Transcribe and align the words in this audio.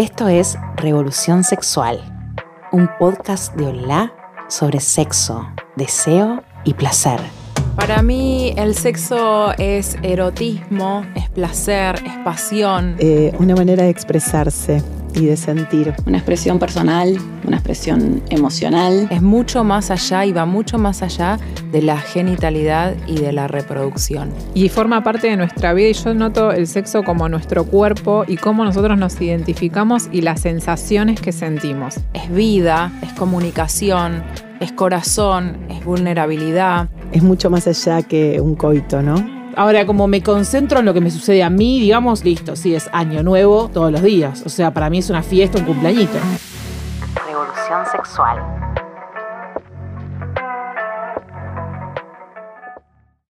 Esto 0.00 0.28
es 0.28 0.56
Revolución 0.76 1.44
Sexual, 1.44 2.00
un 2.72 2.88
podcast 2.98 3.54
de 3.54 3.66
Olá 3.66 4.14
sobre 4.48 4.80
sexo, 4.80 5.46
deseo 5.76 6.42
y 6.64 6.72
placer. 6.72 7.20
Para 7.76 8.00
mí 8.00 8.54
el 8.56 8.74
sexo 8.74 9.52
es 9.58 9.98
erotismo, 10.02 11.04
es 11.14 11.28
placer, 11.28 11.96
es 11.96 12.16
pasión. 12.24 12.96
Eh, 12.98 13.34
una 13.38 13.54
manera 13.54 13.84
de 13.84 13.90
expresarse 13.90 14.82
y 15.14 15.26
de 15.26 15.36
sentir. 15.36 15.94
Una 16.06 16.18
expresión 16.18 16.58
personal, 16.58 17.18
una 17.46 17.56
expresión 17.56 18.22
emocional. 18.30 19.08
Es 19.10 19.22
mucho 19.22 19.64
más 19.64 19.90
allá 19.90 20.24
y 20.24 20.32
va 20.32 20.46
mucho 20.46 20.78
más 20.78 21.02
allá 21.02 21.38
de 21.72 21.82
la 21.82 21.98
genitalidad 21.98 22.94
y 23.06 23.18
de 23.18 23.32
la 23.32 23.48
reproducción. 23.48 24.30
Y 24.54 24.68
forma 24.68 25.02
parte 25.02 25.28
de 25.28 25.36
nuestra 25.36 25.72
vida 25.72 25.88
y 25.88 25.92
yo 25.92 26.14
noto 26.14 26.52
el 26.52 26.66
sexo 26.66 27.02
como 27.02 27.28
nuestro 27.28 27.64
cuerpo 27.64 28.24
y 28.26 28.36
cómo 28.36 28.64
nosotros 28.64 28.98
nos 28.98 29.20
identificamos 29.20 30.08
y 30.12 30.22
las 30.22 30.40
sensaciones 30.40 31.20
que 31.20 31.32
sentimos. 31.32 31.96
Es 32.14 32.30
vida, 32.32 32.92
es 33.02 33.12
comunicación, 33.12 34.22
es 34.60 34.72
corazón, 34.72 35.58
es 35.68 35.84
vulnerabilidad. 35.84 36.88
Es 37.12 37.22
mucho 37.22 37.50
más 37.50 37.66
allá 37.66 38.02
que 38.02 38.40
un 38.40 38.54
coito, 38.54 39.02
¿no? 39.02 39.39
Ahora, 39.60 39.84
como 39.84 40.08
me 40.08 40.22
concentro 40.22 40.78
en 40.78 40.86
lo 40.86 40.94
que 40.94 41.02
me 41.02 41.10
sucede 41.10 41.42
a 41.42 41.50
mí, 41.50 41.80
digamos, 41.80 42.24
listo, 42.24 42.56
sí, 42.56 42.74
es 42.74 42.88
año 42.94 43.22
nuevo 43.22 43.68
todos 43.68 43.92
los 43.92 44.02
días. 44.02 44.42
O 44.46 44.48
sea, 44.48 44.72
para 44.72 44.88
mí 44.88 44.96
es 44.96 45.10
una 45.10 45.22
fiesta, 45.22 45.58
un 45.58 45.66
cumpleañito. 45.66 46.18
Revolución 47.26 47.84
sexual. 47.92 48.59